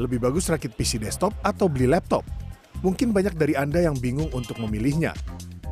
[0.00, 2.24] Lebih bagus rakit PC desktop atau beli laptop?
[2.80, 5.12] Mungkin banyak dari Anda yang bingung untuk memilihnya.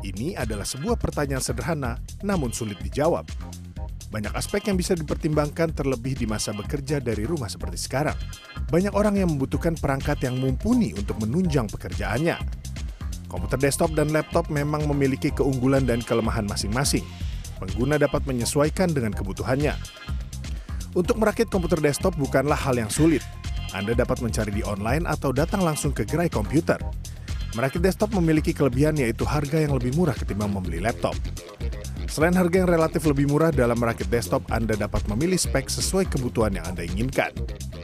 [0.05, 3.25] Ini adalah sebuah pertanyaan sederhana, namun sulit dijawab.
[4.13, 8.17] Banyak aspek yang bisa dipertimbangkan terlebih di masa bekerja dari rumah seperti sekarang.
[8.69, 12.37] Banyak orang yang membutuhkan perangkat yang mumpuni untuk menunjang pekerjaannya.
[13.31, 17.07] Komputer desktop dan laptop memang memiliki keunggulan dan kelemahan masing-masing.
[17.57, 19.73] Pengguna dapat menyesuaikan dengan kebutuhannya.
[20.91, 23.23] Untuk merakit komputer desktop bukanlah hal yang sulit.
[23.71, 26.79] Anda dapat mencari di online atau datang langsung ke gerai komputer.
[27.55, 31.15] Merakit desktop memiliki kelebihan yaitu harga yang lebih murah ketimbang membeli laptop.
[32.11, 36.59] Selain harga yang relatif lebih murah dalam merakit desktop, Anda dapat memilih spek sesuai kebutuhan
[36.59, 37.31] yang Anda inginkan.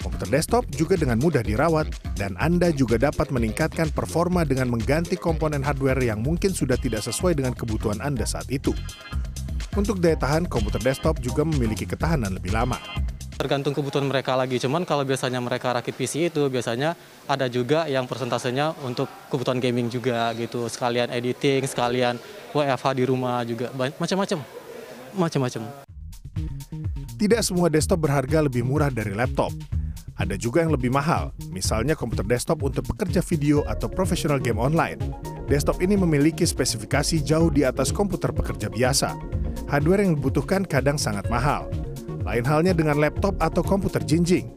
[0.04, 1.88] Komputer desktop juga dengan mudah dirawat,
[2.20, 7.40] dan Anda juga dapat meningkatkan performa dengan mengganti komponen hardware yang mungkin sudah tidak sesuai
[7.40, 8.76] dengan kebutuhan Anda saat itu.
[9.80, 12.76] Untuk daya tahan, komputer desktop juga memiliki ketahanan lebih lama.
[13.38, 16.98] Tergantung kebutuhan mereka lagi, cuman kalau biasanya mereka rakit PC itu biasanya
[17.30, 22.18] ada juga yang persentasenya untuk kebutuhan gaming juga gitu, sekalian editing, sekalian
[22.50, 24.42] WFH di rumah juga, macam-macam,
[25.14, 25.62] macam-macam.
[27.18, 29.54] Tidak semua desktop berharga lebih murah dari laptop.
[30.18, 34.98] Ada juga yang lebih mahal, misalnya komputer desktop untuk pekerja video atau profesional game online.
[35.46, 39.14] Desktop ini memiliki spesifikasi jauh di atas komputer pekerja biasa.
[39.70, 41.70] Hardware yang dibutuhkan kadang sangat mahal.
[42.28, 44.52] Lain halnya dengan laptop atau komputer jinjing.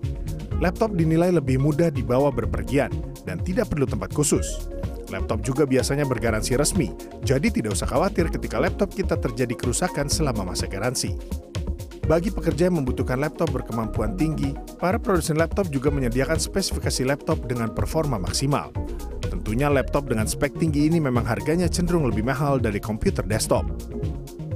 [0.59, 2.91] Laptop dinilai lebih mudah dibawa berpergian
[3.23, 4.67] dan tidak perlu tempat khusus.
[5.15, 6.91] Laptop juga biasanya bergaransi resmi,
[7.23, 11.15] jadi tidak usah khawatir ketika laptop kita terjadi kerusakan selama masa garansi.
[12.11, 14.51] Bagi pekerja yang membutuhkan laptop berkemampuan tinggi,
[14.83, 18.75] para produsen laptop juga menyediakan spesifikasi laptop dengan performa maksimal.
[19.23, 23.63] Tentunya laptop dengan spek tinggi ini memang harganya cenderung lebih mahal dari komputer desktop.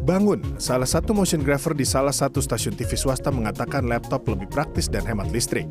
[0.04, 4.92] Bangun, salah satu motion grapher di salah satu stasiun TV swasta mengatakan laptop lebih praktis
[4.92, 5.64] dan hemat listrik.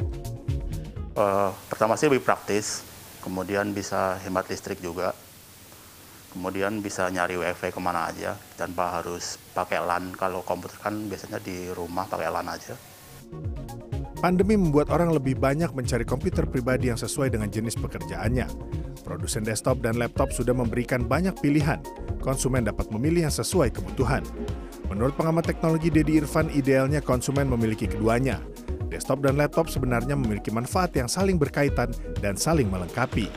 [1.14, 2.82] Uh, pertama sih lebih praktis,
[3.21, 5.14] kemudian bisa hemat listrik juga,
[6.33, 10.17] kemudian bisa nyari wifi ke mana aja tanpa harus pakai LAN.
[10.17, 12.73] Kalau komputer kan biasanya di rumah pakai LAN aja.
[14.23, 18.48] Pandemi membuat orang lebih banyak mencari komputer pribadi yang sesuai dengan jenis pekerjaannya.
[19.04, 21.84] Produsen desktop dan laptop sudah memberikan banyak pilihan.
[22.23, 24.23] Konsumen dapat memilih yang sesuai kebutuhan.
[24.88, 28.39] Menurut pengamat teknologi Dedi Irfan, idealnya konsumen memiliki keduanya.
[28.88, 31.92] Desktop dan laptop sebenarnya memiliki manfaat yang saling berkaitan
[32.23, 33.28] dan saling melengkapi.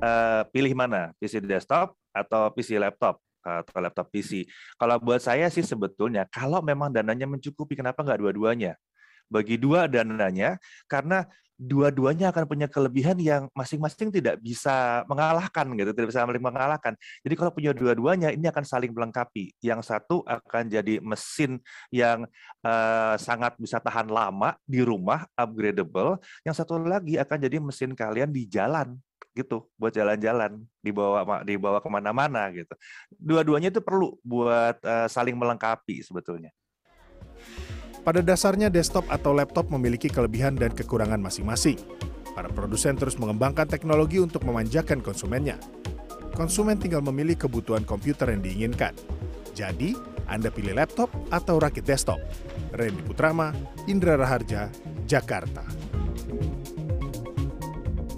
[0.00, 3.20] Uh, pilih mana, PC desktop atau PC laptop?
[3.40, 4.44] atau laptop PC.
[4.76, 8.76] Kalau buat saya sih sebetulnya, kalau memang dananya mencukupi, kenapa nggak dua-duanya?
[9.30, 10.58] Bagi dua dananya,
[10.90, 11.24] karena
[11.60, 16.96] dua-duanya akan punya kelebihan yang masing-masing tidak bisa mengalahkan gitu, tidak bisa saling mengalahkan.
[17.20, 19.52] Jadi kalau punya dua-duanya ini akan saling melengkapi.
[19.60, 21.60] Yang satu akan jadi mesin
[21.92, 22.24] yang
[22.64, 26.16] uh, sangat bisa tahan lama di rumah, upgradable.
[26.48, 28.96] Yang satu lagi akan jadi mesin kalian di jalan
[29.30, 32.74] gitu buat jalan-jalan dibawa dibawa ke mana-mana gitu
[33.14, 36.50] dua-duanya itu perlu buat uh, saling melengkapi sebetulnya
[38.00, 41.76] pada dasarnya, desktop atau laptop memiliki kelebihan dan kekurangan masing-masing.
[42.32, 45.60] Para produsen terus mengembangkan teknologi untuk memanjakan konsumennya.
[46.32, 48.96] Konsumen tinggal memilih kebutuhan komputer yang diinginkan.
[49.52, 49.92] Jadi,
[50.30, 52.22] Anda pilih laptop atau rakit desktop.
[52.72, 53.52] Randy Putrama,
[53.90, 54.72] Indra Raharja,
[55.04, 55.89] Jakarta.